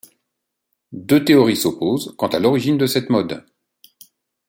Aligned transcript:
Deux 0.93 1.23
théories 1.23 1.55
s’opposent 1.57 2.15
quant 2.17 2.29
à 2.29 2.39
l’origine 2.39 2.75
de 2.75 2.87
cette 2.87 3.11
mode. 3.11 3.45